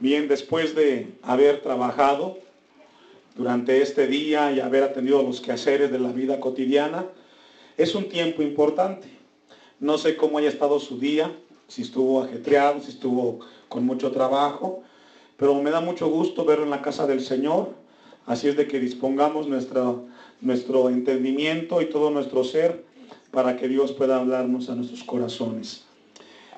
[0.00, 2.38] Bien, después de haber trabajado
[3.36, 7.04] durante este día y haber atendido los quehaceres de la vida cotidiana,
[7.76, 9.08] es un tiempo importante.
[9.78, 11.30] No sé cómo haya estado su día,
[11.68, 14.82] si estuvo ajetreado, si estuvo con mucho trabajo,
[15.36, 17.74] pero me da mucho gusto verlo en la casa del Señor.
[18.24, 22.86] Así es de que dispongamos nuestro, entendimiento y todo nuestro ser
[23.32, 25.84] para que Dios pueda hablarnos a nuestros corazones.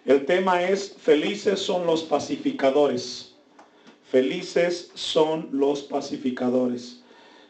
[0.04, 3.31] El tema es, felices son los pacificadores.
[4.12, 7.00] Felices son los pacificadores.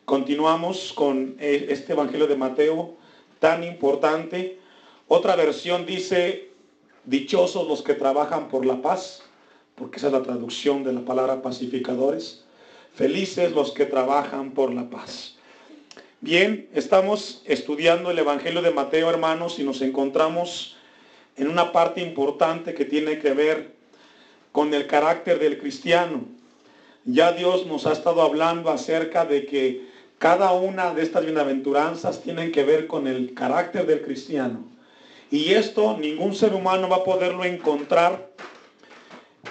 [0.04, 2.94] Continuamos con e, este Evangelio de Mateo
[3.40, 4.60] tan importante.
[5.08, 6.52] Otra versión dice,
[7.04, 9.24] dichosos los que trabajan por la paz,
[9.74, 12.44] porque esa es la traducción de la palabra pacificadores.
[12.94, 15.34] Felices los que trabajan por la paz.
[16.20, 20.76] Bien, estamos estudiando el Evangelio de Mateo, hermanos, y nos encontramos
[21.36, 23.74] en una parte importante que tiene que ver
[24.52, 26.40] con el carácter del cristiano.
[27.04, 32.52] Ya Dios nos ha estado hablando acerca de que cada una de estas bienaventuranzas tienen
[32.52, 34.64] que ver con el carácter del cristiano.
[35.30, 38.30] Y esto ningún ser humano va a poderlo encontrar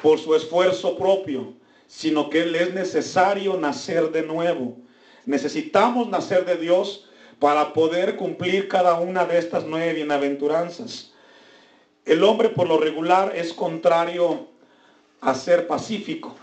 [0.02, 1.54] por su esfuerzo propio,
[1.88, 4.78] sino que le es necesario nacer de nuevo.
[5.26, 11.12] Necesitamos nacer de Dios para poder cumplir cada una de estas nueve bienaventuranzas.
[12.06, 14.48] El hombre por lo regular es contrario
[15.20, 16.36] a ser pacífico.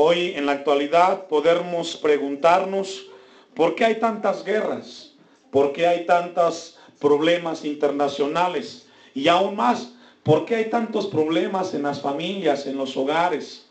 [0.00, 3.06] Hoy en la actualidad podemos preguntarnos
[3.52, 5.10] por qué hay tantas guerras,
[5.50, 11.82] por qué hay tantos problemas internacionales y aún más, por qué hay tantos problemas en
[11.82, 13.66] las familias, en los hogares.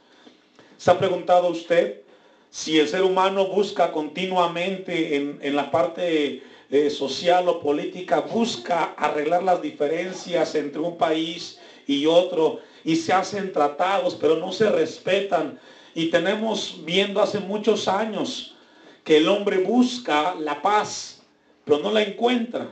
[0.76, 2.02] ¿Se ha preguntado usted
[2.50, 9.44] si el ser humano busca continuamente en, la parte eh, social o política, busca arreglar
[9.44, 15.58] las diferencias entre un país y otro y se hacen tratados, pero no se respetan
[15.98, 18.56] y tenemos viendo hace muchos años
[19.04, 21.24] que el hombre busca la paz,
[21.66, 22.70] pero no la encuentra.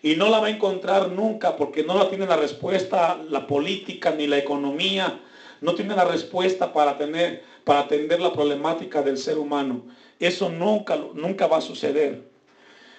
[0.00, 4.12] Y no la va a encontrar nunca porque no la tiene la respuesta la política
[4.12, 5.18] ni la economía.
[5.60, 9.86] No tiene la respuesta para, tener, para atender la problemática del ser humano.
[10.20, 12.30] Eso nunca, nunca va a suceder.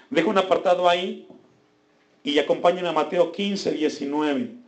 [0.09, 1.25] Dejo un apartado ahí
[2.21, 4.60] y acompáñenme a Mateo 15, 19.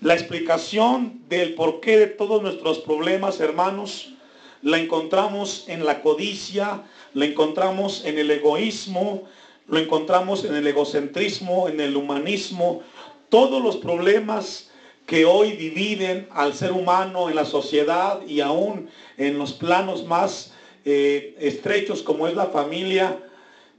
[0.00, 4.14] La explicación del porqué de todos nuestros problemas, hermanos,
[4.62, 9.24] la encontramos en la codicia, la encontramos en el egoísmo,
[9.66, 12.82] lo encontramos en el egocentrismo, en el humanismo.
[13.28, 14.70] Todos los problemas
[15.04, 20.52] que hoy dividen al ser humano en la sociedad y aún en los planos más
[20.84, 23.18] eh, estrechos como es la familia,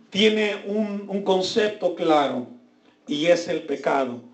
[0.10, 2.48] tiene un, un concepto claro
[3.08, 4.29] y es el pecado.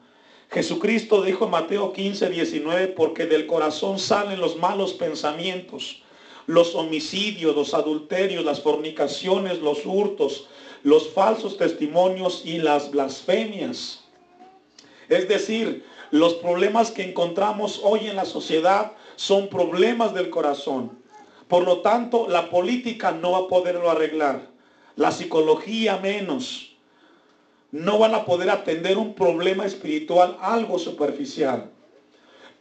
[0.51, 6.01] Jesucristo dijo en Mateo 15, 19, porque del corazón salen los malos pensamientos,
[6.47, 10.47] los homicidios, los adulterios, las fornicaciones, los hurtos,
[10.83, 14.03] los falsos testimonios y las blasfemias.
[15.09, 21.00] Es decir, los problemas que encontramos hoy en la sociedad son problemas del corazón.
[21.47, 24.47] Por lo tanto, la política no va a poderlo arreglar.
[24.95, 26.75] La psicología menos
[27.71, 31.69] no van a poder atender un problema espiritual algo superficial.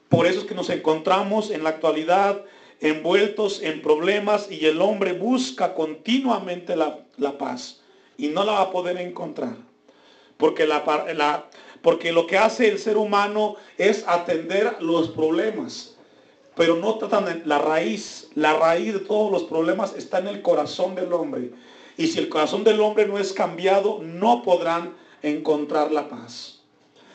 [0.09, 2.45] Por eso es que nos encontramos en la actualidad
[2.81, 6.99] envueltos en problemas y el hombre busca continuamente la,
[7.39, 7.81] paz
[8.19, 9.55] y no la va a poder encontrar.
[10.37, 11.47] Porque, la,
[11.83, 15.97] porque lo que hace el ser humano es atender los problemas,
[16.57, 18.29] pero no tratan la raíz.
[18.35, 21.53] La raíz de todos los problemas está en el corazón del hombre.
[21.97, 26.61] Y si el corazón del hombre no es cambiado, no podrán encontrar la paz.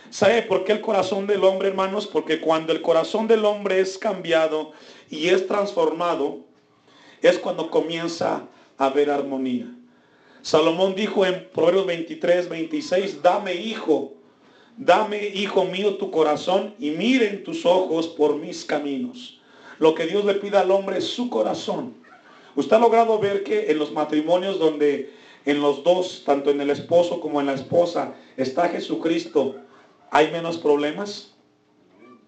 [0.09, 2.07] ¿Sabe por qué el corazón del hombre, hermanos?
[2.07, 4.71] Porque cuando el corazón del hombre es cambiado
[5.09, 6.39] y es transformado,
[7.21, 8.47] es cuando comienza
[8.77, 9.71] a haber armonía.
[10.41, 14.13] Salomón dijo en Proverbios 23, 26, dame hijo,
[14.77, 19.39] dame hijo mío tu corazón y miren tus ojos por mis caminos.
[19.77, 21.95] Lo que Dios le pide al hombre es su corazón.
[22.55, 25.13] Usted ha logrado ver que en los matrimonios donde
[25.45, 29.55] en los dos, tanto en el esposo como en la esposa, está Jesucristo,
[30.11, 31.33] ¿hay menos problemas?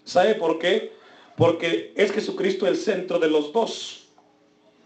[0.05, 0.93] ¿Sabe por qué?
[1.37, 4.07] Porque es Jesucristo el centro de los dos.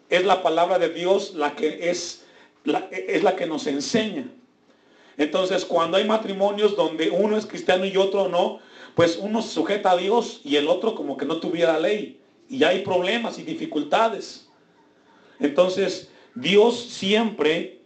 [0.09, 2.25] Es la palabra de Dios la que es
[2.63, 4.27] la, es la que nos enseña.
[5.17, 8.59] Entonces, cuando hay matrimonios donde uno es cristiano y otro no,
[8.95, 12.19] pues uno se sujeta a Dios y el otro como que no tuviera ley.
[12.49, 14.49] Y hay problemas y dificultades.
[15.39, 17.79] Entonces, Dios siempre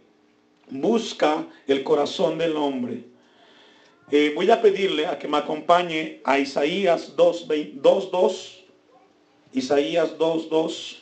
[0.70, 3.04] busca el corazón del hombre.
[4.10, 8.64] Eh, voy a pedirle a que me acompañe a Isaías 2.2.
[9.52, 10.98] Isaías 2.2.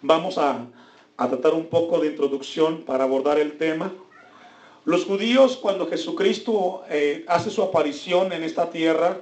[0.00, 0.66] Vamos a,
[1.16, 3.92] a tratar un poco de introducción para abordar el tema.
[4.84, 9.20] Los judíos, cuando Jesucristo eh, hace su aparición en esta tierra,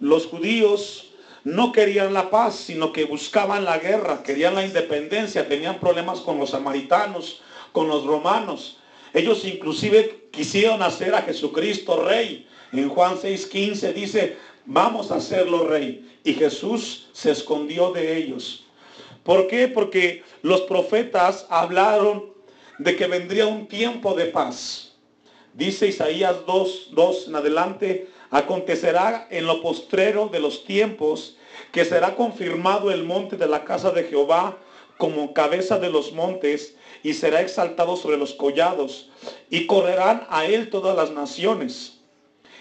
[0.00, 1.11] los judíos
[1.44, 6.38] no querían la paz, sino que buscaban la guerra, querían la independencia, tenían problemas con
[6.38, 7.42] los samaritanos,
[7.72, 8.78] con los romanos.
[9.12, 12.46] Ellos inclusive quisieron hacer a Jesucristo rey.
[12.72, 16.08] En Juan 6:15 dice, vamos a hacerlo rey.
[16.24, 18.64] Y Jesús se escondió de ellos.
[19.24, 19.68] ¿Por qué?
[19.68, 22.32] Porque los profetas hablaron
[22.78, 24.91] de que vendría un tiempo de paz.
[25.54, 31.36] Dice Isaías 2, 2 en adelante, acontecerá en lo postrero de los tiempos
[31.72, 34.56] que será confirmado el monte de la casa de Jehová
[34.96, 39.10] como cabeza de los montes y será exaltado sobre los collados
[39.50, 41.98] y correrán a él todas las naciones.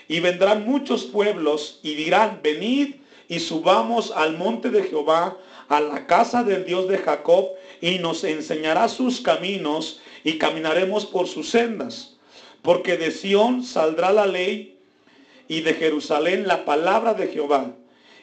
[0.09, 2.95] Y vendrán muchos pueblos y dirán, venid
[3.29, 5.37] y subamos al monte de Jehová,
[5.69, 11.29] a la casa del Dios de Jacob, y nos enseñará sus caminos y caminaremos por
[11.29, 12.17] sus sendas
[12.61, 14.79] porque de Sión saldrá la ley
[15.47, 17.71] y de Jerusalén la palabra de Jehová.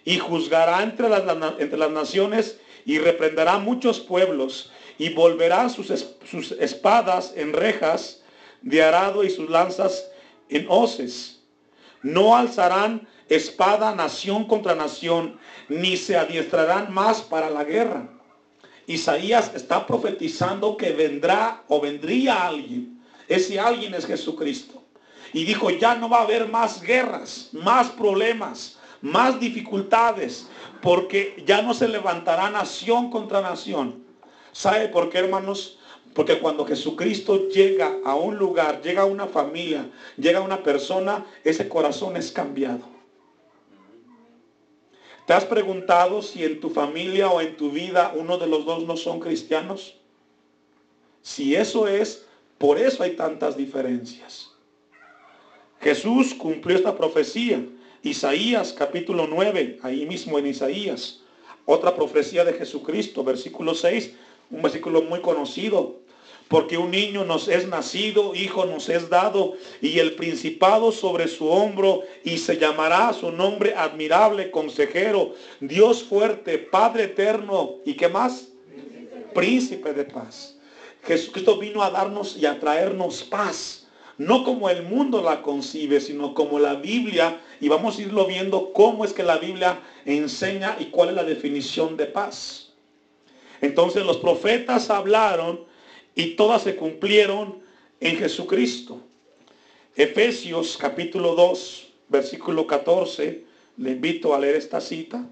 [0.05, 1.23] Y juzgará entre las,
[1.59, 5.93] entre las naciones y reprenderá muchos pueblos y volverá sus,
[6.31, 8.23] sus espadas en rejas
[8.63, 10.09] de arado y sus lanzas
[10.49, 11.41] en hoces.
[12.03, 15.39] No alzarán espada nación contra nación,
[15.69, 18.09] ni se adiestrarán más para la guerra.
[18.87, 22.98] Isaías está profetizando que vendrá o vendría alguien
[23.29, 24.83] ese alguien es Jesucristo.
[25.33, 30.49] Y dijo, ya no va a haber más guerras, más problemas, más dificultades,
[30.81, 34.03] porque ya no se levantará nación contra nación.
[34.53, 35.79] ¿Sabe por qué, hermanos?
[36.15, 41.27] Porque cuando Jesucristo llega a un lugar, llega a una familia, llega a una persona,
[41.45, 42.99] ese corazón es cambiado.
[45.27, 48.85] ¿Te has preguntado si en tu familia o en tu vida uno de los dos
[48.85, 49.95] no son cristianos?
[51.21, 52.27] Si eso es,
[52.59, 54.51] por eso hay tantas diferencias.
[55.81, 57.65] Jesús cumplió esta profecía.
[58.03, 61.21] Isaías capítulo 9, ahí mismo en Isaías.
[61.67, 64.13] Otra profecía de Jesucristo, versículo 6,
[64.51, 65.97] un versículo muy conocido.
[66.49, 69.53] Porque un niño nos es nacido, hijo nos es dado,
[69.83, 76.59] y el principado sobre su hombro, y se llamará su nombre admirable, consejero, Dios fuerte,
[76.59, 78.49] Padre eterno, ¿y qué más?
[79.35, 80.58] Príncipe de paz.
[81.09, 83.87] Jesucristo vino a darnos y a traernos paz.
[84.19, 87.41] No como el mundo la concibe, sino como la Biblia.
[87.61, 91.25] Y vamos a irlo viendo cómo es que la Biblia enseña y cuál es la
[91.25, 92.75] definición de paz.
[93.63, 95.65] Entonces los profetas hablaron
[96.15, 97.61] y todas se cumplieron
[98.01, 99.01] en Jesucristo.
[99.97, 103.45] Efesios capítulo 2, versículo 14.
[103.79, 105.25] Le invito a leer esta cita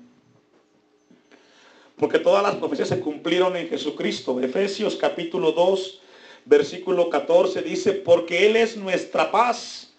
[1.99, 4.41] porque todas las profecías se cumplieron en Jesucristo.
[4.41, 6.01] Efesios capítulo 2,
[6.45, 9.95] versículo 14 dice, porque Él es nuestra paz,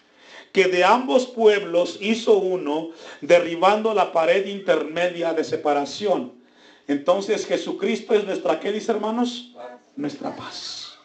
[0.51, 2.91] que de ambos pueblos hizo uno,
[3.21, 6.33] derribando la pared intermedia de separación.
[6.87, 9.53] Entonces Jesucristo es nuestra, ¿qué dice hermanos?
[9.95, 10.97] Nuestra paz.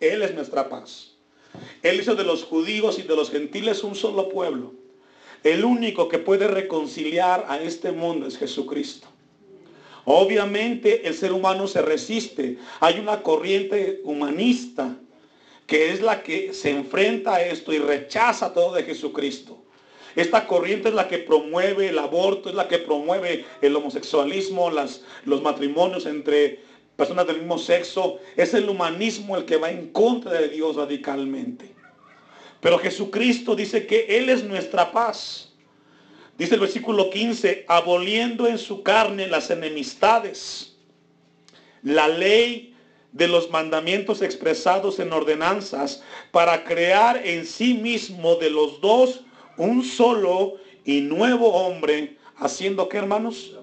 [0.00, 1.12] Él es nuestra paz.
[1.82, 4.72] Él hizo de los judíos y de los gentiles un solo pueblo.
[5.44, 9.08] El único que puede reconciliar a este mundo es Jesucristo.
[10.06, 12.56] Obviamente el ser humano se resiste.
[12.80, 14.96] Hay una corriente humanista
[15.66, 19.62] que es la que se enfrenta a esto y rechaza todo de Jesucristo.
[20.16, 25.42] Esta corriente es la que promueve el aborto, es la que promueve el homosexualismo, los
[25.42, 26.60] matrimonios entre
[26.96, 28.18] personas del mismo sexo.
[28.34, 31.73] Es el humanismo el que va en contra de Dios radicalmente.
[32.64, 35.52] Pero Jesucristo dice que Él es nuestra paz.
[36.38, 40.74] Dice el versículo 15, aboliendo en su carne las enemistades,
[41.82, 42.74] la ley
[43.12, 49.20] de los mandamientos expresados en ordenanzas, para crear en sí mismo de los dos
[49.58, 50.54] un solo
[50.86, 53.58] y nuevo hombre, haciendo que hermanos?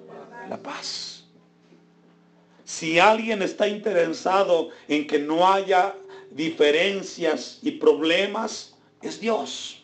[0.47, 1.25] La paz.
[2.63, 5.95] Si alguien está interesado en que no haya
[6.29, 9.81] diferencias y problemas, es Dios.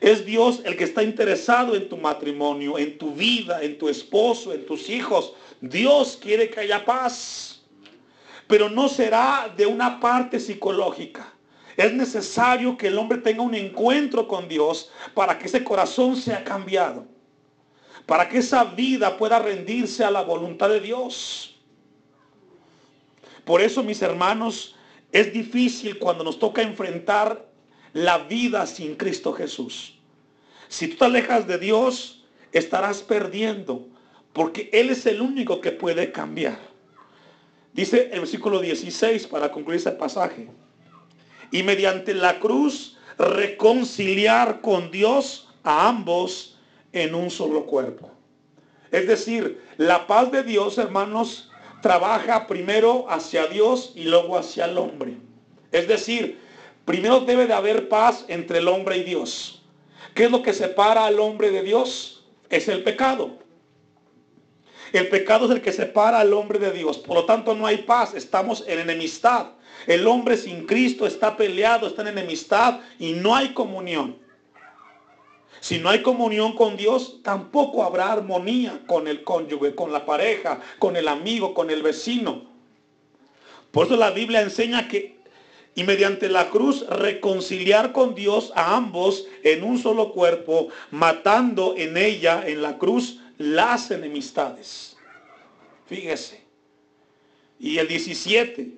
[0.00, 4.52] Es Dios el que está interesado en tu matrimonio, en tu vida, en tu esposo,
[4.52, 5.32] en tus hijos.
[5.60, 7.62] Dios quiere que haya paz.
[8.46, 11.32] Pero no será de una parte psicológica.
[11.76, 16.44] Es necesario que el hombre tenga un encuentro con Dios para que ese corazón sea
[16.44, 17.06] cambiado.
[18.06, 21.58] Para que esa vida pueda rendirse a la voluntad de Dios.
[23.44, 24.76] Por eso, mis hermanos,
[25.10, 27.53] es difícil cuando nos toca enfrentar
[27.94, 29.94] la vida sin Cristo Jesús.
[30.68, 33.86] Si tú te alejas de Dios, estarás perdiendo,
[34.32, 36.58] porque Él es el único que puede cambiar.
[37.72, 40.48] Dice el versículo 16 para concluir ese pasaje.
[41.50, 46.58] Y mediante la cruz reconciliar con Dios a ambos
[46.92, 48.10] en un solo cuerpo.
[48.90, 54.78] Es decir, la paz de Dios, hermanos, trabaja primero hacia Dios y luego hacia el
[54.78, 55.16] hombre.
[55.72, 56.40] Es decir,
[56.84, 59.62] primero debe de haber paz entre el hombre y Dios.
[60.14, 62.24] ¿Qué es lo que separa al hombre de Dios?
[62.50, 63.38] Es el pecado.
[64.92, 66.98] El pecado es el que separa al hombre de Dios.
[66.98, 68.14] Por lo tanto, no hay paz.
[68.14, 69.48] Estamos en enemistad.
[69.88, 74.16] El hombre sin Cristo está peleado, está en enemistad y no hay comunión.
[75.60, 80.60] Si no hay comunión con Dios, tampoco habrá armonía con el cónyuge, con la pareja,
[80.78, 82.44] con el amigo, con el vecino.
[83.70, 85.13] Por eso la Biblia enseña que
[85.74, 91.96] y mediante la cruz reconciliar con Dios a ambos en un solo cuerpo, matando en
[91.96, 94.96] ella, en la cruz, las enemistades.
[95.86, 96.42] Fíjese.
[97.58, 98.70] Y el 17.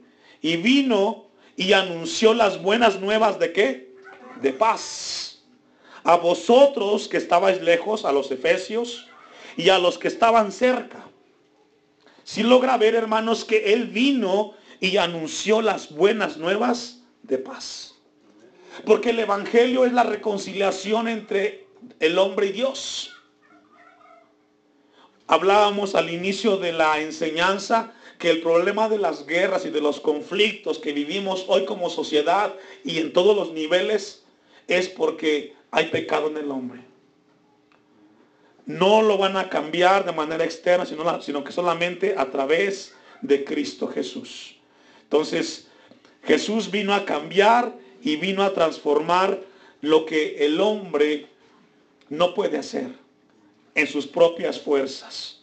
[0.42, 1.26] Y vino
[1.56, 3.94] y anunció las buenas nuevas de qué?
[4.40, 5.42] De paz.
[6.02, 9.06] A vosotros que estabais lejos, a los efesios,
[9.56, 11.04] y a los que estaban cerca.
[12.24, 17.95] Si logra ver, hermanos, que Él vino y anunció las buenas nuevas de paz.
[18.85, 21.66] Porque el Evangelio es la reconciliación entre
[22.00, 23.12] el hombre y Dios.
[25.26, 30.00] Hablábamos al inicio de la enseñanza que el problema de las guerras y de los
[30.00, 32.54] conflictos que vivimos hoy como sociedad
[32.85, 34.25] y en todos los niveles
[34.68, 36.80] es porque hay pecado en el hombre.
[38.64, 43.87] No lo van a cambiar de manera externa, sino, que solamente a través de Cristo
[43.87, 44.55] Jesús.
[45.06, 45.68] Entonces,
[46.25, 49.40] Jesús vino a cambiar y vino a transformar
[49.80, 51.26] lo que el hombre
[52.08, 52.90] no puede hacer
[53.76, 55.40] en sus propias fuerzas.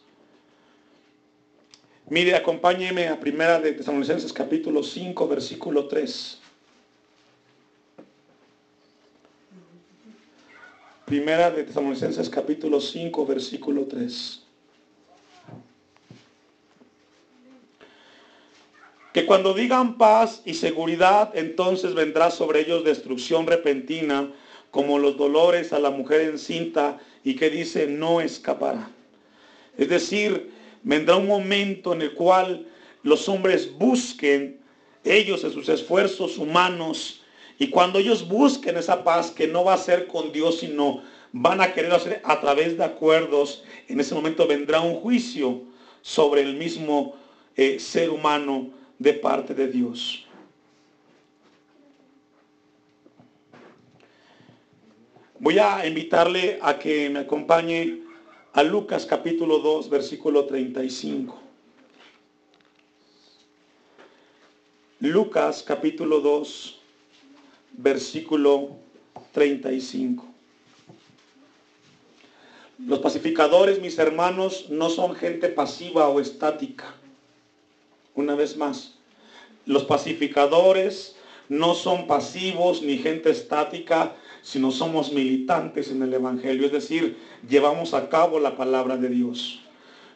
[2.10, 6.38] Mire, acompáñeme a Primera de Tesalonicenses capítulo 5, versículo 3.
[11.06, 14.43] Primera de Tesalonicenses capítulo 5, versículo 3.
[19.14, 24.32] Que cuando digan paz y seguridad, entonces vendrá sobre ellos destrucción repentina,
[24.72, 28.90] como los dolores a la mujer encinta y que dice no escapará.
[29.78, 30.50] Es decir,
[30.82, 32.66] vendrá un momento en el cual
[33.04, 34.58] los hombres busquen
[35.04, 37.22] ellos en sus esfuerzos humanos
[37.56, 41.60] y cuando ellos busquen esa paz que no va a ser con Dios, sino van
[41.60, 45.62] a querer hacer a través de acuerdos, en ese momento vendrá un juicio
[46.02, 47.14] sobre el mismo
[47.54, 50.26] eh, ser humano de parte de Dios.
[55.38, 58.00] Voy a invitarle a que me acompañe
[58.54, 61.38] a Lucas capítulo 2, versículo 35.
[65.00, 66.80] Lucas capítulo 2,
[67.72, 68.78] versículo
[69.32, 70.24] 35.
[72.78, 76.94] Los pacificadores, mis hermanos, no son gente pasiva o estática.
[78.14, 78.93] Una vez más,
[79.66, 81.16] los pacificadores
[81.48, 87.16] no son pasivos ni gente estática, sino somos militantes en el Evangelio, es decir,
[87.48, 89.60] llevamos a cabo la palabra de Dios.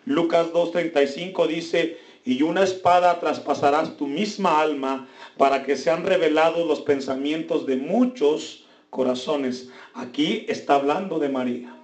[0.05, 6.81] Lucas 2.35 dice, y una espada traspasarás tu misma alma para que sean revelados los
[6.83, 9.71] pensamientos de muchos corazones.
[9.95, 11.75] Aquí está hablando de María.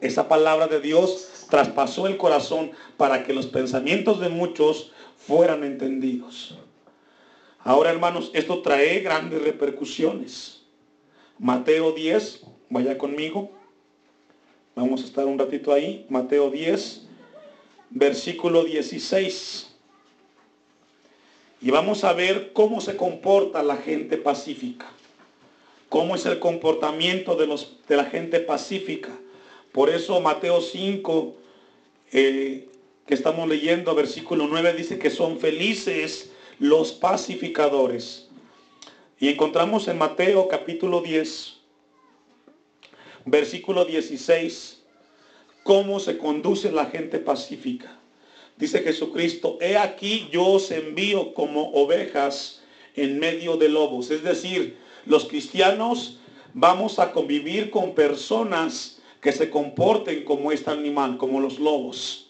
[0.00, 4.92] Esa palabra de Dios traspasó el corazón para que los pensamientos de muchos
[5.30, 6.56] fueran entendidos.
[7.60, 10.62] Ahora, hermanos, esto trae grandes repercusiones.
[11.38, 13.52] Mateo 10, vaya conmigo.
[14.74, 16.04] Vamos a estar un ratito ahí.
[16.08, 17.06] Mateo 10,
[17.90, 19.72] versículo 16.
[21.62, 24.90] Y vamos a ver cómo se comporta la gente pacífica.
[25.88, 29.10] Cómo es el comportamiento de, los, de la gente pacífica.
[29.70, 31.36] Por eso Mateo 5,
[32.10, 32.69] eh,
[33.10, 38.28] que estamos leyendo, versículo 9, dice que son felices los pacificadores
[39.18, 41.56] y encontramos en Mateo capítulo 10,
[43.24, 44.84] versículo 16,
[45.64, 47.98] cómo se conduce la gente pacífica.
[48.56, 52.62] Dice Jesucristo, he aquí yo os envío como ovejas
[52.94, 54.12] en medio de lobos.
[54.12, 56.20] Es decir, los cristianos
[56.54, 62.29] vamos a convivir con personas que se comporten como este animal, como los lobos.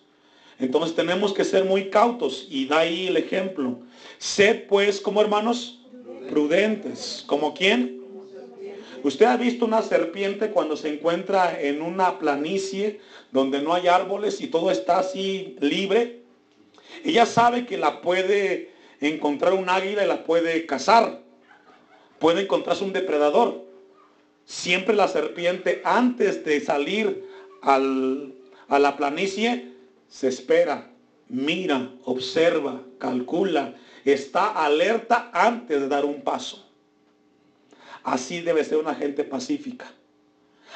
[0.61, 3.79] Entonces tenemos que ser muy cautos y da ahí el ejemplo.
[4.19, 5.81] Sed pues como hermanos
[6.29, 7.25] prudentes.
[7.27, 8.01] ¿Como quién?
[9.03, 13.01] ¿Usted ha visto una serpiente cuando se encuentra en una planicie
[13.33, 16.21] donde no hay árboles y todo está así libre?
[17.05, 21.21] Ella sabe que la puede encontrar un águila y la puede cazar.
[22.19, 23.65] Puede encontrarse un depredador.
[24.45, 27.25] Siempre la serpiente antes de salir
[27.63, 29.70] a la planicie
[30.11, 30.91] se espera,
[31.29, 33.75] mira, observa, calcula,
[34.05, 36.69] está alerta antes de dar un paso.
[38.03, 39.91] Así debe ser una gente pacífica.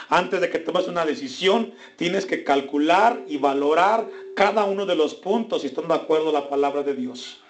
[0.08, 5.14] Antes de que tomes una decisión, tienes que calcular y valorar cada uno de los
[5.14, 7.40] puntos si están de acuerdo a la palabra de Dios.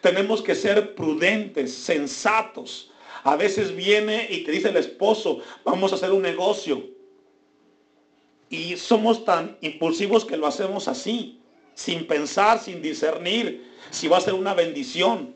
[0.00, 2.90] Tenemos que ser prudentes, sensatos.
[3.22, 6.93] A veces viene y te dice el esposo, vamos a hacer un negocio.
[8.54, 11.40] Y somos tan impulsivos que lo hacemos así,
[11.74, 15.34] sin pensar, sin discernir si va a ser una bendición.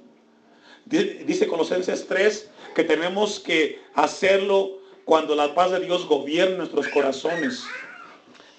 [0.84, 7.64] Dice Colosenses 3 que tenemos que hacerlo cuando la paz de Dios gobierne nuestros corazones.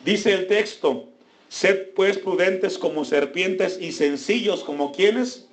[0.03, 1.07] Dice el texto,
[1.47, 5.47] sed pues prudentes como serpientes y sencillos como quienes,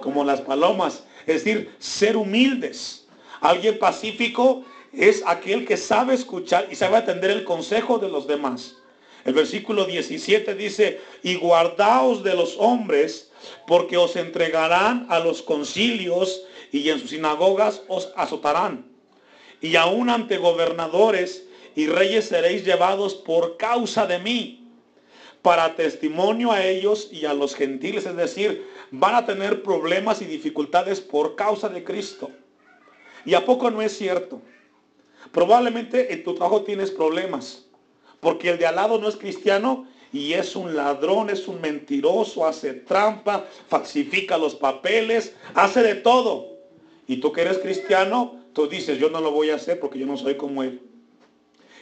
[0.00, 1.02] como las palomas.
[1.26, 3.08] Es decir, ser humildes.
[3.40, 8.76] Alguien pacífico es aquel que sabe escuchar y sabe atender el consejo de los demás.
[9.24, 13.30] El versículo 17 dice, y guardaos de los hombres,
[13.66, 18.86] porque os entregarán a los concilios y en sus sinagogas os azotarán.
[19.60, 21.46] Y aún ante gobernadores
[21.76, 24.58] y reyes seréis llevados por causa de mí,
[25.40, 28.06] para testimonio a ellos y a los gentiles.
[28.06, 32.30] Es decir, van a tener problemas y dificultades por causa de Cristo.
[33.24, 34.42] ¿Y a poco no es cierto?
[35.32, 37.64] Probablemente en tu trabajo tienes problemas,
[38.20, 42.46] porque el de al lado no es cristiano y es un ladrón, es un mentiroso,
[42.46, 46.58] hace trampa, falsifica los papeles, hace de todo.
[47.08, 50.06] Y tú que eres cristiano, tú dices, yo no lo voy a hacer porque yo
[50.06, 50.82] no soy como él.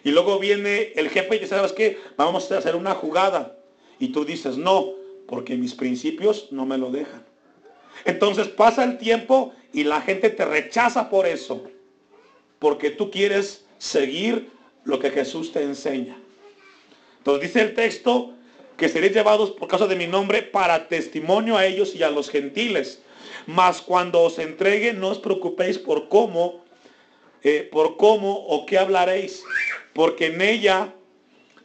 [0.05, 1.99] Y luego viene el jefe y dice, ¿sabes qué?
[2.17, 3.57] Vamos a hacer una jugada.
[3.99, 4.93] Y tú dices, no,
[5.27, 7.25] porque mis principios no me lo dejan.
[8.05, 11.65] Entonces pasa el tiempo y la gente te rechaza por eso.
[12.61, 14.51] Porque tú quieres seguir
[14.85, 16.17] lo que Jesús te enseña.
[17.19, 18.33] Entonces dice el texto
[18.77, 22.31] que seréis llevados por causa de mi nombre para testimonio a ellos y a los
[22.31, 23.03] gentiles.
[23.47, 26.65] Mas cuando os entregue, no os preocupéis por cómo,
[27.43, 29.43] eh, por cómo o qué hablaréis,
[29.93, 30.95] porque en ella,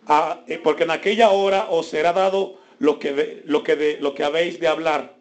[0.08, 4.14] ah, eh, porque en aquella hora os será dado lo que, lo que, de, lo
[4.14, 5.15] que habéis de hablar.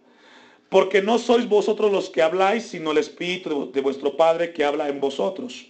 [0.69, 4.89] Porque no sois vosotros los que habláis, sino el Espíritu de vuestro Padre que habla
[4.89, 5.67] en vosotros.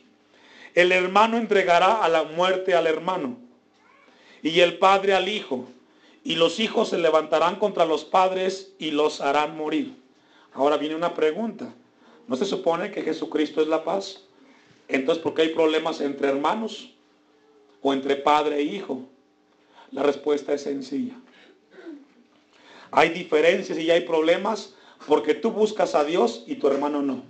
[0.75, 3.37] El hermano entregará a la muerte al hermano
[4.43, 5.67] y el padre al hijo,
[6.23, 9.95] y los hijos se levantarán contra los padres y los harán morir.
[10.53, 11.73] Ahora viene una pregunta.
[12.27, 14.23] ¿No se supone que Jesucristo es la paz?
[14.89, 16.91] Entonces, ¿por qué hay problemas entre hermanos
[17.83, 19.03] o entre padre e hijo?
[19.91, 21.15] La respuesta es sencilla.
[22.91, 24.75] Hay diferencias y hay problemas
[25.07, 27.23] porque tú buscas a Dios y tu hermano no.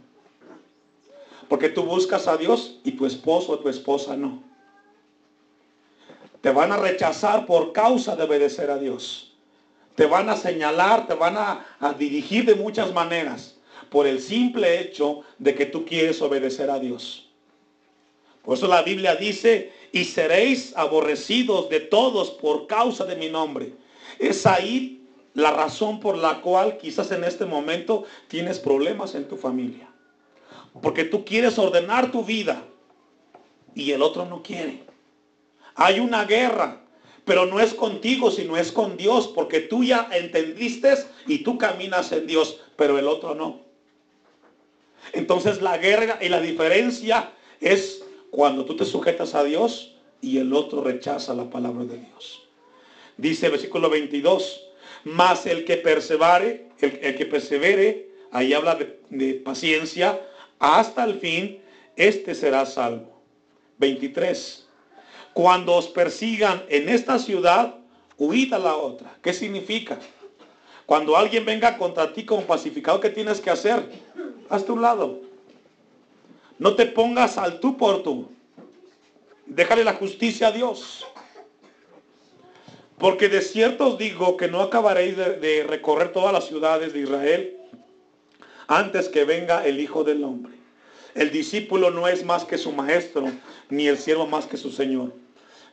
[1.49, 4.43] Porque tú buscas a Dios y tu esposo o tu esposa no.
[6.41, 9.33] Te van a rechazar por causa de obedecer a Dios.
[9.95, 13.57] Te van a señalar, te van a, dirigir de muchas maneras
[13.89, 17.29] por el simple hecho de que tú quieres obedecer a Dios.
[18.43, 23.73] Por eso la Biblia dice, y seréis aborrecidos de todos por causa de mi nombre.
[24.19, 25.04] Es ahí
[25.35, 29.89] la razón por la cual quizás en este momento tienes problemas en tu familia.
[30.81, 32.65] Porque tú quieres ordenar tu vida
[33.75, 34.85] y el otro no quiere.
[35.75, 36.81] Hay una guerra,
[37.25, 40.95] pero no es contigo, sino es con Dios, porque tú ya entendiste
[41.27, 43.61] y tú caminas en Dios, pero el otro no.
[45.13, 50.53] Entonces la guerra y la diferencia es cuando tú te sujetas a Dios y el
[50.53, 52.43] otro rechaza la palabra de Dios.
[53.17, 54.61] Dice el versículo 22,
[55.05, 60.21] más el que persevere, el, que persevere, ahí habla de, de paciencia,
[60.59, 61.61] hasta el fin,
[61.97, 63.23] este será salvo.
[63.79, 64.67] 23.
[65.33, 67.75] Cuando os persigan en esta ciudad,
[68.19, 69.17] huid a la otra.
[69.23, 69.99] ¿Qué significa?
[70.87, 73.91] Cuando alguien venga contra ti como pacificado, ¿qué tienes que hacer?
[74.49, 75.21] Hazte un lado.
[76.59, 78.31] No te pongas al tú por tú.
[79.47, 81.05] Déjale la justicia a Dios.
[82.99, 87.57] Porque de cierto os digo que no acabaréis de, recorrer todas las ciudades de Israel
[88.67, 90.55] antes que venga el Hijo del Hombre.
[91.15, 93.31] El discípulo no es más que su maestro,
[93.69, 95.13] ni el siervo más que su Señor.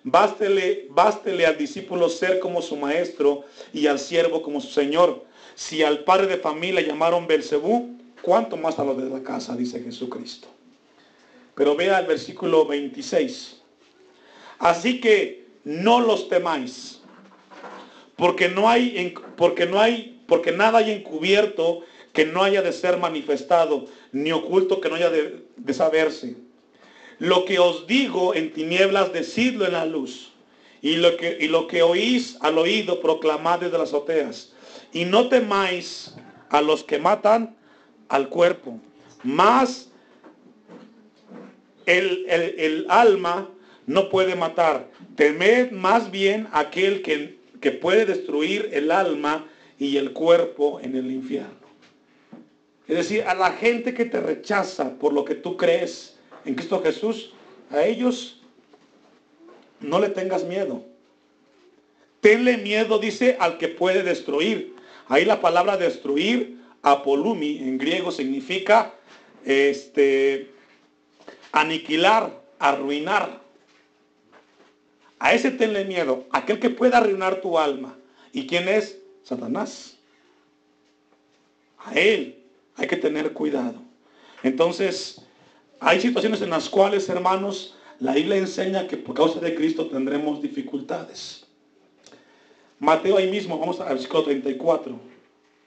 [0.04, 5.24] Bástele, bástele al discípulo ser como su maestro y al siervo como su señor.
[5.54, 9.56] Si al padre de familia llamaron Belcebú, ¿cuánto más a los de la casa?
[9.56, 10.48] Dice Jesucristo.
[11.54, 13.62] Pero vea el versículo 26.
[14.58, 17.01] Así que no los temáis,
[18.22, 21.82] porque no hay, porque no hay, porque nada hay encubierto
[22.14, 26.36] que no haya de ser manifestado, ni oculto que no haya de, de saberse.
[27.18, 30.34] Lo que os digo en tinieblas, decidlo en la luz.
[30.84, 34.54] Y lo, que, y lo que oís al oído, proclamad desde las azoteas.
[34.94, 36.14] Y no temáis
[36.52, 37.56] a los que matan
[38.08, 38.80] al cuerpo,
[39.24, 39.90] más
[41.88, 43.50] el, el, alma
[43.88, 44.88] no puede matar.
[45.16, 49.48] Temed más bien aquel que, que puede destruir el alma
[49.80, 51.62] y el cuerpo en el infierno.
[52.88, 56.82] Es decir, a la gente que te rechaza por lo que tú crees en Cristo
[56.84, 57.32] Jesús,
[57.70, 58.42] a ellos
[59.80, 60.84] no le tengas miedo.
[62.20, 64.76] Tenle miedo, dice, al que puede destruir.
[65.08, 68.94] Ahí la palabra destruir, apolumi, en griego significa
[69.46, 70.52] este,
[71.52, 73.41] aniquilar, arruinar.
[75.22, 77.96] A ese tenle miedo, aquel que pueda arruinar tu alma.
[78.34, 78.98] ¿Y quién es?
[79.22, 79.96] Satanás.
[81.78, 82.44] A él
[82.76, 83.76] hay que tener cuidado.
[84.42, 85.22] Entonces,
[85.80, 90.42] hay situaciones en las cuales, hermanos, la Biblia enseña que por causa de Cristo tendremos
[90.42, 91.46] dificultades.
[92.80, 95.00] Mateo ahí mismo, vamos al versículo 34.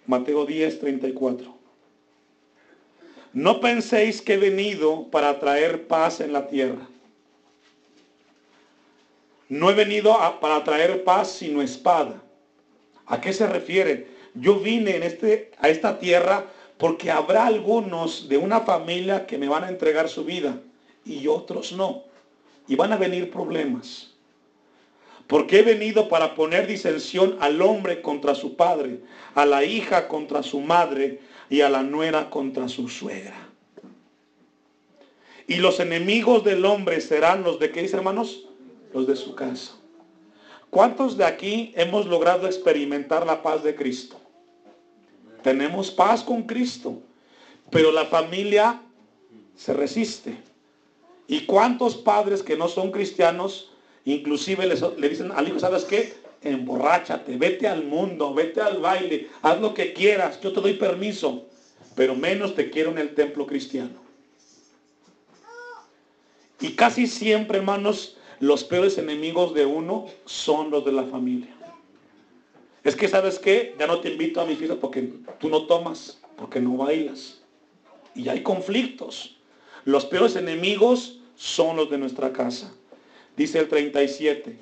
[0.09, 1.55] Mateo 10, 34.
[3.33, 6.88] No penséis que he venido para traer paz en la tierra.
[9.49, 12.23] No he venido para traer paz sino espada.
[13.07, 14.09] ¿A qué se refiere?
[14.35, 16.47] Yo vine en este, a esta tierra
[16.79, 20.61] porque habrá algunos de una familia que me van a entregar su vida
[21.05, 22.05] y otros no.
[22.67, 24.11] Y van a venir problemas.
[25.27, 29.01] Porque he venido para poner disensión al hombre contra su padre,
[29.35, 33.49] a la hija contra su madre y a la nuera contra su suegra.
[35.47, 38.47] Y los enemigos del hombre serán los de qué dice hermanos?
[38.95, 39.73] Los de su casa.
[40.71, 44.17] ¿Cuántos de aquí hemos logrado experimentar la paz de Cristo?
[45.43, 47.03] Tenemos paz con Cristo,
[47.71, 48.81] pero la familia
[49.55, 50.39] se resiste.
[51.29, 53.71] ¿Y cuántos padres que no son cristianos
[54.05, 56.15] Inclusive le, dicen al hijo, ¿sabes qué?
[56.43, 61.47] Emborráchate, vete al mundo, vete al baile, haz lo que quieras, yo te doy permiso,
[61.95, 64.05] pero menos te quiero en el templo cristiano.
[66.61, 71.55] Y casi siempre, hermanos, los peores enemigos de uno son los de la familia.
[72.83, 73.75] Es que, ¿sabes qué?
[73.79, 77.40] Ya no te invito a mi fiesta porque tú no tomas, porque no bailas.
[78.14, 79.37] Y hay conflictos.
[79.85, 82.73] Los peores enemigos son los de nuestra casa.
[83.37, 84.59] Dice el 37,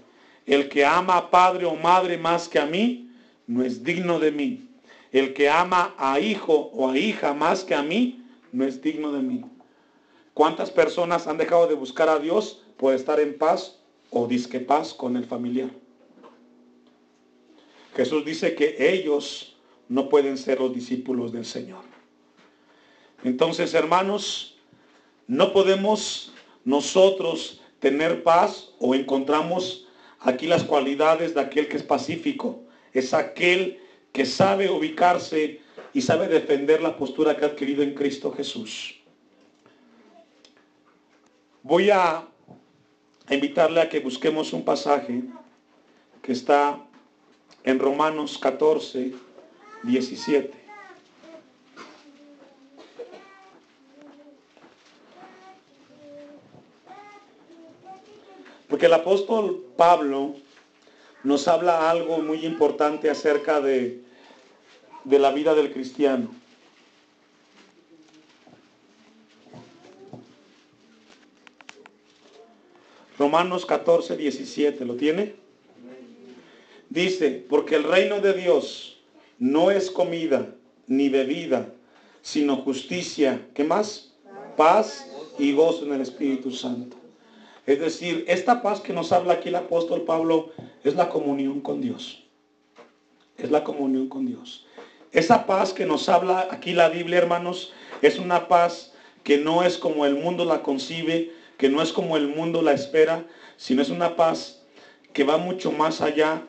[0.47, 3.11] el que ama a padre o madre más que a mí,
[3.47, 4.69] no es digno de mí.
[5.11, 9.13] El que ama a hijo o a hija más que a mí, no es digno
[9.13, 9.45] de mí.
[10.33, 13.79] ¿Cuántas personas han dejado de buscar a Dios por estar en paz
[14.11, 15.71] o disque paz con el familiar?
[17.95, 19.57] Jesús dice que ellos
[19.89, 21.85] no pueden ser los discípulos del Señor.
[23.23, 24.57] Entonces, hermanos,
[25.29, 26.33] no podemos
[26.65, 29.87] nosotros tener paz o encontramos
[30.19, 32.65] aquí las cualidades de aquel que es pacífico.
[32.93, 33.79] Es aquel
[34.11, 35.61] que sabe ubicarse
[35.95, 38.97] y sabe defender la postura que ha adquirido en Cristo Jesús.
[41.63, 42.27] Voy a
[43.35, 45.23] invitarle a que busquemos un pasaje
[46.23, 46.79] que está
[47.65, 49.13] en Romanos 14,
[49.83, 50.53] 17.
[58.69, 60.35] Porque el apóstol Pablo
[61.25, 64.03] nos habla algo muy importante acerca de,
[65.05, 66.42] de la vida del cristiano.
[73.19, 75.35] Romanos 14, 17, ¿lo tiene?
[76.89, 78.99] Dice, porque el reino de Dios
[79.39, 80.55] no es comida
[80.87, 81.73] ni bebida,
[82.21, 84.13] sino justicia, ¿qué más?
[84.57, 85.07] Paz
[85.39, 86.97] y gozo en el Espíritu Santo.
[87.67, 90.51] Es decir, esta paz que nos habla aquí el apóstol Pablo
[90.85, 92.25] es la comunión con Dios.
[93.39, 94.67] Es la comunión con Dios.
[95.13, 99.79] Esa paz que nos habla aquí la Biblia, hermanos, es una paz que no es
[99.79, 103.25] como el mundo la concibe, que no es como el mundo la espera,
[103.57, 104.61] sino es una paz
[105.13, 106.43] que va mucho más allá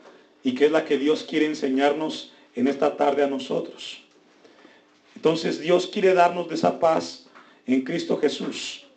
[0.44, 4.02] y que es la que Dios quiere enseñarnos en esta tarde a nosotros.
[5.16, 7.28] Entonces Dios quiere darnos de esa paz
[7.68, 8.88] en Cristo Jesús.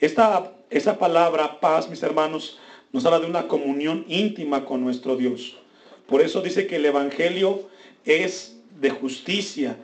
[0.00, 2.58] Esta esa palabra paz, mis hermanos,
[2.90, 5.58] nos habla de una comunión íntima con nuestro Dios.
[6.06, 7.68] Por eso dice que el Evangelio
[8.06, 9.76] es de justicia.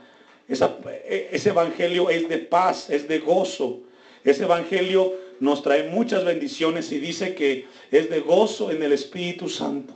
[0.48, 3.80] ese Evangelio es de paz, es de gozo.
[4.24, 9.48] Ese evangelio nos trae muchas bendiciones y dice que es de gozo en el Espíritu
[9.48, 9.94] Santo.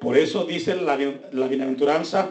[0.00, 0.98] Por eso dice la,
[1.32, 2.30] la bienaventuranza,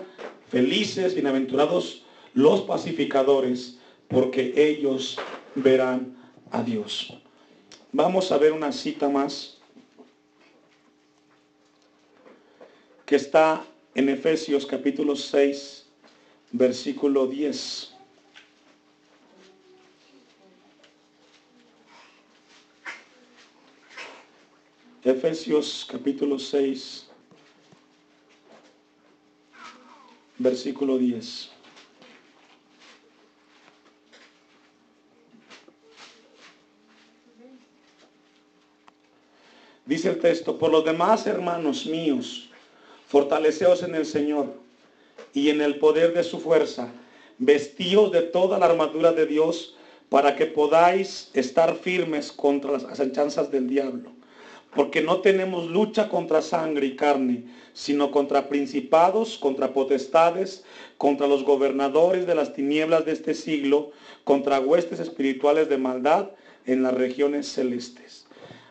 [0.50, 5.18] felices, bienaventurados los pacificadores, porque ellos
[5.56, 6.16] verán
[6.52, 7.18] a Dios.
[7.92, 9.58] Vamos a ver una cita más
[13.06, 15.86] que está en Efesios capítulo 6,
[16.52, 17.95] versículo 10.
[25.06, 27.06] Efesios capítulo 6,
[30.40, 31.52] versículo 10.
[39.86, 42.50] Dice el texto, por los demás hermanos míos,
[43.08, 44.56] fortaleceos en el Señor
[45.36, 46.92] y en el poder de su fuerza,
[47.38, 49.76] vestíos de toda la armadura de Dios
[50.10, 54.16] para que podáis estar firmes contra las asechanzas del diablo.
[54.76, 60.66] Porque no tenemos lucha contra sangre y carne, sino contra principados, contra potestades,
[60.98, 63.92] contra los gobernadores de las tinieblas de este siglo,
[64.26, 66.32] contra huestes espirituales de maldad
[66.66, 68.26] en las regiones celestes.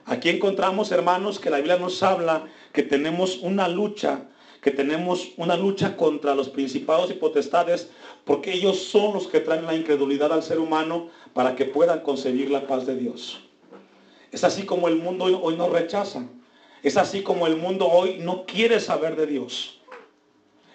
[0.06, 4.24] Aquí encontramos, hermanos, que la Biblia nos habla que tenemos una lucha,
[4.60, 7.90] que tenemos una lucha contra los principados y potestades,
[8.24, 12.50] porque ellos son los que traen la incredulidad al ser humano para que puedan conseguir
[12.50, 13.40] la paz de Dios.
[14.34, 16.26] Es así como el mundo hoy nos rechaza.
[16.82, 19.80] Es así como el mundo hoy no quiere saber de Dios.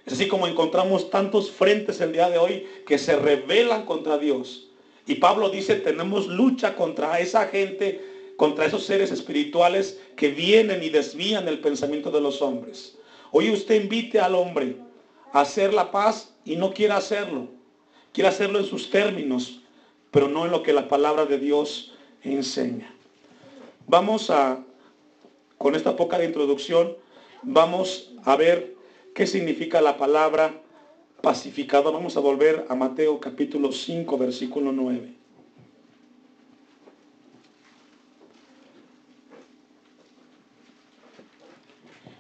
[0.06, 4.69] Es así como encontramos tantos frentes el día de hoy que se rebelan contra Dios.
[5.06, 8.02] Y Pablo dice, tenemos lucha contra esa gente,
[8.38, 12.98] contra esos seres espirituales que vienen y desvían el pensamiento de los hombres.
[13.32, 14.78] Hoy usted invite al hombre
[15.34, 17.50] a hacer la paz y no quiere hacerlo.
[18.13, 19.60] Quiere hacerlo en sus términos,
[20.12, 21.93] pero no en lo que la palabra de Dios
[22.24, 22.95] enseña.
[23.89, 24.63] Vamos a,
[25.58, 26.95] con esta poca introducción,
[27.41, 28.75] vamos a ver
[29.15, 30.62] qué significa la palabra
[31.23, 31.93] pacificador.
[31.93, 35.12] Vamos a volver a Mateo capítulo 5, versículo 9.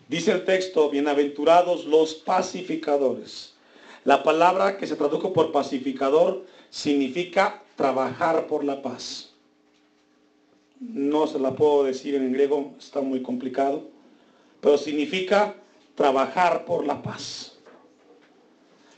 [0.07, 3.53] Dice el texto, bienaventurados los pacificadores.
[4.05, 9.28] La palabra que se tradujo por pacificador significa trabajar por la paz
[10.79, 13.89] no se la puedo decir en griego, está muy complicado,
[14.61, 15.55] pero significa
[15.95, 17.57] trabajar por la paz.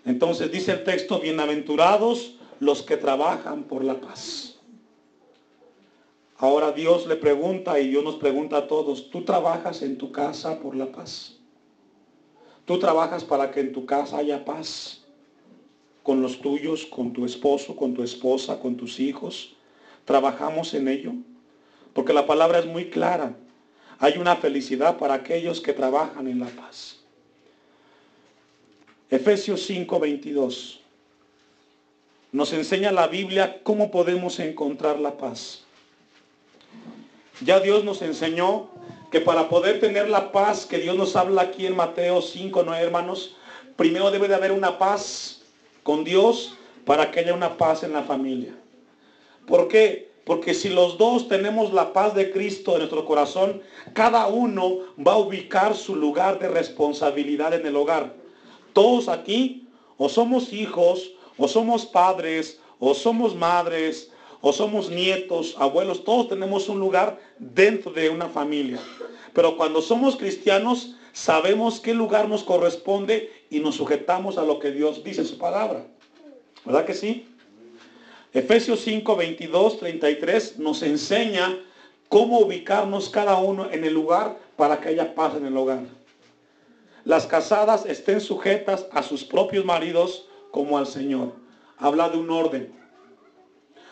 [0.05, 4.59] Entonces dice el texto, bienaventurados los que trabajan por la paz.
[6.37, 10.59] Ahora Dios le pregunta y Dios nos pregunta a todos, ¿tú trabajas en tu casa
[10.59, 11.37] por la paz?
[12.65, 15.03] ¿Tú trabajas para que en tu casa haya paz?
[16.01, 19.55] Con los tuyos, con tu esposo, con tu esposa, con tus hijos.
[20.05, 21.13] ¿Trabajamos en ello?
[21.93, 23.33] Porque la palabra es muy clara.
[23.99, 26.97] Hay una felicidad para aquellos que trabajan en la paz.
[29.09, 30.79] Efesios 5, 22.
[32.31, 35.63] Nos enseña la Biblia cómo podemos encontrar la paz.
[37.41, 38.69] Ya Dios nos enseñó
[39.11, 42.73] que para poder tener la paz que Dios nos habla aquí en Mateo 5, no
[42.73, 43.35] hermanos,
[43.75, 45.41] primero debe de haber una paz
[45.83, 48.53] con Dios para que haya una paz en la familia.
[49.45, 50.10] ¿Por qué?
[50.25, 53.61] Porque si los dos tenemos la paz de Cristo en nuestro corazón,
[53.93, 58.13] cada uno va a ubicar su lugar de responsabilidad en el hogar.
[58.73, 66.03] Todos aquí, o somos hijos, o somos padres, o somos madres, o somos nietos, abuelos,
[66.03, 68.79] todos tenemos un lugar dentro de una familia.
[69.33, 74.71] Pero cuando somos cristianos, sabemos qué lugar nos corresponde y nos sujetamos a lo que
[74.71, 75.85] Dios dice en su palabra.
[76.65, 77.27] ¿Verdad que sí?
[78.33, 81.59] Efesios 5, 22, 33 nos enseña
[82.07, 85.81] cómo ubicarnos cada uno en el lugar para que haya paz en el hogar.
[87.03, 91.33] Las casadas estén sujetas a sus propios maridos como al Señor.
[91.77, 92.71] Habla de un orden.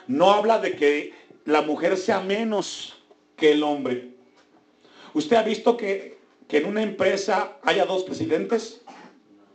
[0.07, 2.95] No habla de que la mujer sea menos
[3.35, 4.11] que el hombre.
[5.13, 8.81] ¿Usted ha visto que, que en una empresa haya dos presidentes?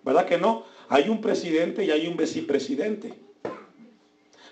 [0.03, 0.64] ¿Verdad que no?
[0.90, 3.23] Hay un presidente y hay un vicepresidente.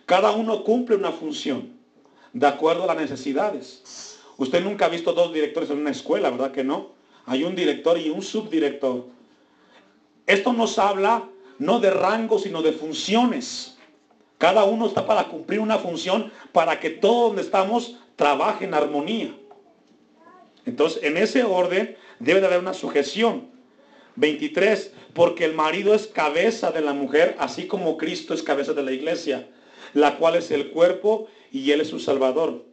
[0.06, 1.70] Cada uno cumple una función
[2.32, 4.18] de acuerdo a las necesidades.
[4.36, 6.90] Usted nunca ha visto dos directores en una escuela, ¿verdad que no?
[7.26, 9.06] Hay un director y un subdirector.
[10.26, 13.76] Esto nos habla no de rango, sino de funciones.
[14.38, 19.32] Cada uno está para cumplir una función para que todo donde estamos trabaje en armonía.
[20.64, 23.52] Entonces, en ese orden debe de haber una sujeción.
[24.16, 28.82] 23, porque el marido es cabeza de la mujer, así como Cristo es cabeza de
[28.82, 29.48] la iglesia
[29.94, 32.64] la cual es el cuerpo y Él es su Salvador.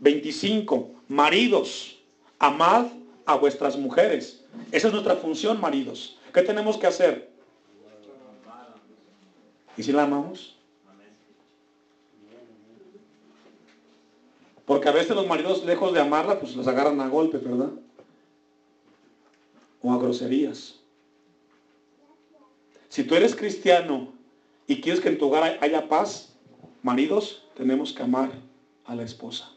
[0.00, 0.90] 25.
[1.08, 1.98] Maridos,
[2.38, 2.86] amad
[3.26, 4.44] a vuestras mujeres.
[4.72, 6.18] Esa es nuestra función, maridos.
[6.32, 7.30] ¿Qué tenemos que hacer?
[9.76, 10.56] ¿Y si la amamos?
[14.66, 17.70] Porque a veces los maridos, lejos de amarla, pues los agarran a golpe, ¿verdad?
[19.82, 20.76] O a groserías.
[22.88, 24.12] Si tú eres cristiano
[24.70, 26.32] y quieres que en tu hogar haya paz,
[26.84, 28.30] maridos, tenemos que amar
[28.84, 29.50] a la esposa.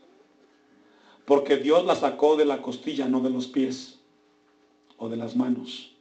[1.25, 3.99] Porque Dios la sacó de la costilla, no de los pies
[4.97, 5.95] o de las manos.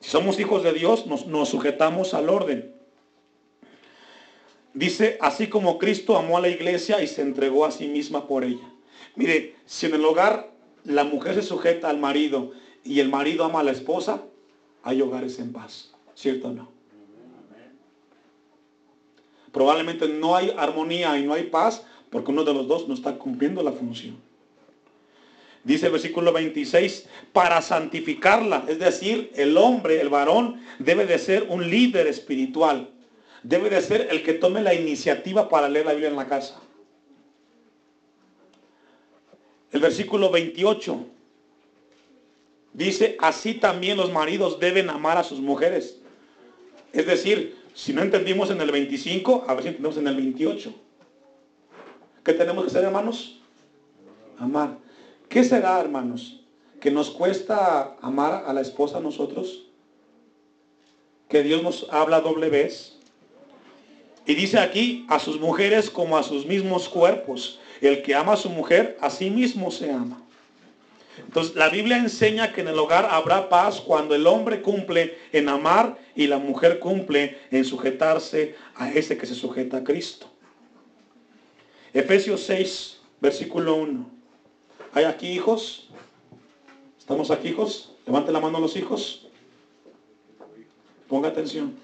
[0.00, 2.74] Si somos hijos de Dios, nos, nos sujetamos al orden.
[4.74, 8.44] Dice, así como Cristo amó a la iglesia y se entregó a sí misma por
[8.44, 8.70] ella.
[9.16, 10.52] Mire, si en el hogar
[10.84, 12.52] la mujer se sujeta al marido
[12.84, 14.22] y el marido ama a la esposa,
[14.82, 15.94] hay hogares en paz.
[16.14, 16.81] ¿Cierto o no?
[19.52, 23.16] Probablemente no hay armonía y no hay paz porque uno de los dos no está
[23.16, 24.16] cumpliendo la función.
[25.64, 31.46] Dice el versículo 26, para santificarla, es decir, el hombre, el varón, debe de ser
[31.48, 32.88] un líder espiritual.
[33.44, 36.60] Debe de ser el que tome la iniciativa para leer la Biblia en la casa.
[39.70, 41.06] El versículo 28
[42.72, 45.98] dice, así también los maridos deben amar a sus mujeres.
[46.92, 50.74] Es decir, si no entendimos en el 25, a ver si entendemos en el 28.
[52.24, 53.40] ¿Qué tenemos que hacer, hermanos?
[54.38, 54.78] Amar.
[55.28, 56.44] ¿Qué será, hermanos?
[56.80, 59.66] ¿Que nos cuesta amar a la esposa a nosotros?
[61.28, 62.98] ¿Que Dios nos habla doble vez?
[64.26, 67.58] Y dice aquí, a sus mujeres como a sus mismos cuerpos.
[67.80, 70.21] El que ama a su mujer, a sí mismo se ama.
[71.18, 75.48] Entonces, la Biblia enseña que en el hogar habrá paz cuando el hombre cumple en
[75.48, 80.30] amar y la mujer cumple en sujetarse a ese que se sujeta a Cristo.
[81.92, 84.10] Efesios 6, versículo 1.
[84.94, 85.90] ¿Hay aquí hijos?
[86.98, 87.92] ¿Estamos aquí hijos?
[88.06, 89.28] Levante la mano los hijos.
[91.08, 91.74] Ponga atención.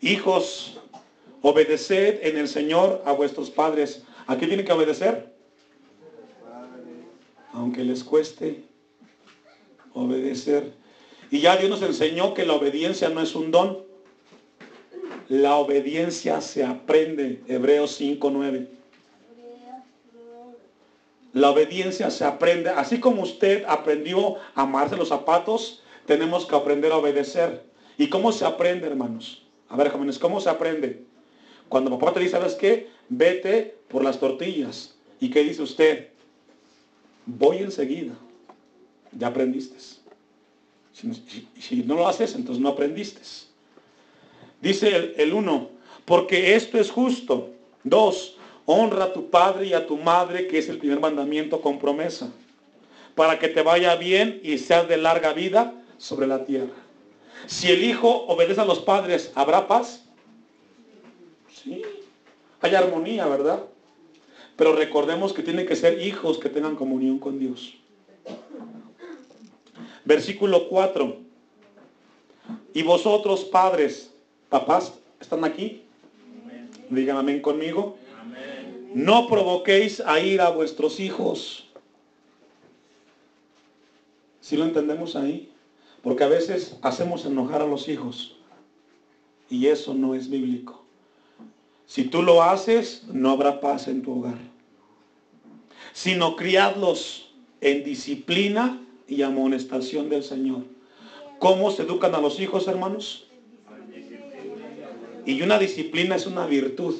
[0.00, 0.78] Hijos,
[1.40, 4.02] obedeced en el Señor a vuestros padres.
[4.26, 5.37] ¿A qué tienen que obedecer?
[7.52, 8.64] Aunque les cueste
[9.94, 10.72] obedecer.
[11.30, 13.84] Y ya Dios nos enseñó que la obediencia no es un don.
[15.28, 17.42] La obediencia se aprende.
[17.48, 18.68] Hebreos 5.9.
[21.34, 22.70] La obediencia se aprende.
[22.70, 27.64] Así como usted aprendió a amarse los zapatos, tenemos que aprender a obedecer.
[27.98, 29.44] ¿Y cómo se aprende, hermanos?
[29.68, 31.04] A ver, jóvenes, ¿cómo se aprende?
[31.68, 32.88] Cuando papá te dice, ¿sabes qué?
[33.10, 34.96] Vete por las tortillas.
[35.20, 36.08] ¿Y qué dice usted?
[37.28, 38.14] Voy enseguida.
[39.12, 39.76] Ya aprendiste.
[40.92, 43.20] Si, no lo haces, entonces no aprendiste.
[44.60, 45.68] Dice el uno,
[46.06, 47.50] porque esto es justo.
[47.84, 51.78] Dos, honra a tu padre y a tu madre, que es el primer mandamiento con
[51.78, 52.32] promesa,
[53.14, 56.74] para que te vaya bien y seas de larga vida sobre la tierra.
[57.46, 60.04] Si el hijo obedece a los padres, ¿habrá paz?
[61.52, 61.82] Sí.
[62.62, 63.62] Hay armonía, ¿verdad?
[64.58, 67.74] Pero recordemos que tienen que ser hijos que tengan comunión con Dios.
[70.04, 71.16] Versículo 4.
[72.74, 74.12] Y vosotros padres,
[74.48, 75.84] papás, ¿están aquí?
[76.90, 77.98] Digan amén conmigo.
[78.92, 81.68] No provoquéis a ir a vuestros hijos.
[84.40, 85.52] Si lo entendemos ahí?
[86.02, 88.34] Porque a veces hacemos enojar a los hijos.
[89.48, 90.82] Y eso no es bíblico.
[91.86, 94.47] Si tú lo haces, no habrá paz en tu hogar.
[95.98, 97.28] Sino criadlos
[97.60, 100.62] en disciplina y amonestación del Señor.
[101.40, 103.26] ¿Cómo se educan a los hijos, hermanos?
[105.26, 106.94] Y una disciplina es una virtud.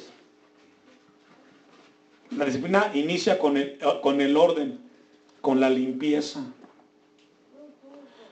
[2.32, 4.80] La disciplina inicia con el, con el orden,
[5.42, 6.44] con la limpieza.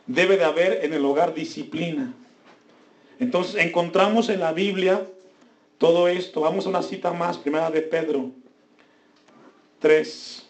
[0.09, 2.13] Debe de haber en el hogar disciplina.
[3.21, 5.07] Entonces encontramos en la Biblia
[5.79, 6.41] todo esto.
[6.41, 8.33] Vamos a una cita más, primera de Pedro
[9.79, 10.46] 3.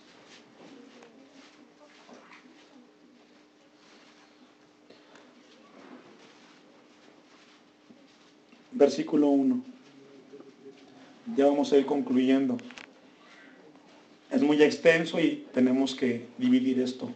[8.77, 9.63] Versículo 1.
[11.35, 12.59] Ya vamos a ir concluyendo.
[14.31, 17.11] Es muy extenso y tenemos que dividir esto.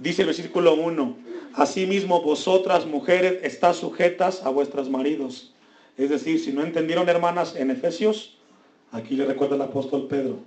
[0.00, 1.16] Dice el versículo 1,
[1.54, 5.52] Asimismo vosotras mujeres estás sujetas a vuestros maridos.
[5.96, 8.38] Es decir, si no entendieron hermanas en Efesios,
[8.90, 10.38] aquí le recuerda el apóstol Pedro.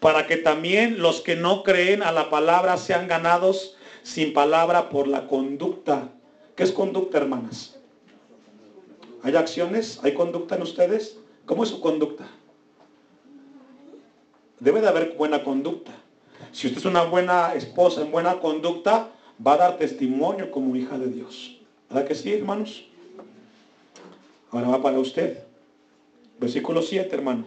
[0.00, 5.08] Para que también los que no creen a la palabra sean ganados sin palabra por
[5.08, 6.10] la conducta.
[6.56, 7.78] ¿Qué es conducta, hermanas?
[9.24, 9.98] ¿Hay acciones?
[10.02, 11.16] ¿Hay conducta en ustedes?
[11.46, 12.28] ¿Cómo es su conducta?
[14.60, 15.92] Debe de haber buena conducta.
[16.52, 19.08] Si usted es una buena esposa en buena conducta,
[19.44, 21.58] va a dar testimonio como hija de Dios.
[21.88, 22.84] ¿Verdad que sí, hermanos?
[24.50, 25.42] Ahora va para usted.
[26.38, 27.46] Versículo 7, hermano.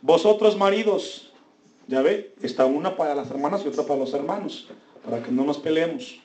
[0.00, 1.30] Vosotros maridos,
[1.86, 4.66] ya ve, está una para las hermanas y otra para los hermanos,
[5.04, 6.18] para que no nos peleemos.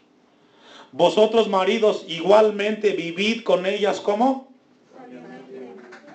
[0.92, 4.48] Vosotros maridos igualmente vivid con ellas como.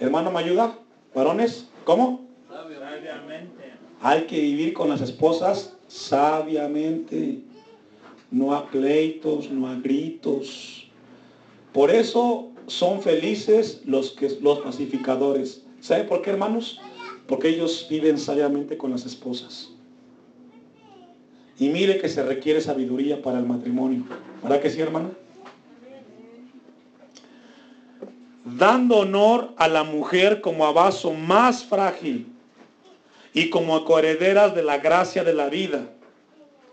[0.01, 0.77] Hermano, ¿me ayuda?
[1.15, 2.27] Varones, ¿cómo?
[2.49, 3.73] Sabiamente.
[4.01, 7.41] Hay que vivir con las esposas sabiamente.
[8.31, 10.87] No a pleitos, no a gritos.
[11.73, 15.63] Por eso son felices los, que, los pacificadores.
[15.81, 16.81] ¿Sabe por qué, hermanos?
[17.27, 19.72] Porque ellos viven sabiamente con las esposas.
[21.63, 24.03] Y mire que se requiere sabiduría para el matrimonio.
[24.43, 25.11] ¿Verdad que sí, hermana?
[28.45, 32.27] Dando honor a la mujer como a vaso más frágil
[33.33, 35.89] y como coherederas de la gracia de la vida.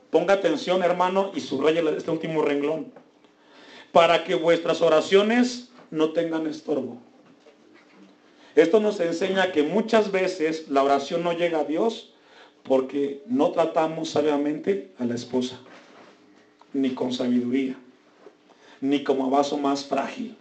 [0.10, 2.92] Ponga atención, hermano, y subraya este último renglón.
[3.92, 6.98] Para que vuestras oraciones no tengan estorbo.
[8.56, 12.16] Esto nos enseña que muchas veces la oración no llega a Dios
[12.64, 15.60] porque no tratamos sabiamente a la esposa,
[16.74, 17.76] ni con sabiduría,
[18.82, 20.36] ni como vaso más frágil.